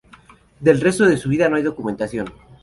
Del 0.59 0.81
resto 0.81 1.05
de 1.05 1.15
su 1.15 1.29
vida 1.29 1.47
no 1.47 1.57
hay 1.57 1.61
documentación. 1.61 2.25